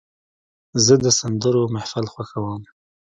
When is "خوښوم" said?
2.13-2.61